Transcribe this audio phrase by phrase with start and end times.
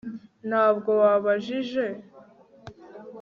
[0.49, 1.85] ntabwo babajije